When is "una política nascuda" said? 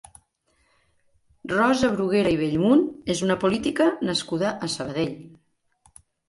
3.27-4.55